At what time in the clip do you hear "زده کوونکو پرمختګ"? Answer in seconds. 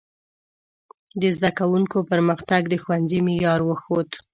1.37-2.61